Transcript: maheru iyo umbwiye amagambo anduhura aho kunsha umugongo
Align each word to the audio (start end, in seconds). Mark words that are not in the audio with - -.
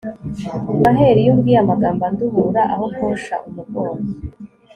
maheru 0.83 1.19
iyo 1.21 1.31
umbwiye 1.33 1.57
amagambo 1.61 2.01
anduhura 2.09 2.61
aho 2.73 2.85
kunsha 2.95 3.35
umugongo 3.47 4.09